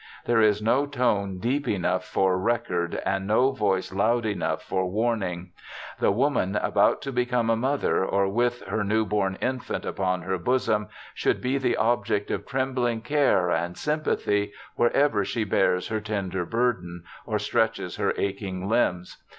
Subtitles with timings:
[0.25, 5.49] There is no tone deep enough for record, and no voice loud enough for warnmg.
[5.99, 10.39] The woman about to become a mother, or with her new born infant upon her
[10.39, 16.47] bosom, should be the object of trembling care and sympathy wherever she bears her tender
[16.47, 19.21] burden, or stretches her aching limbs.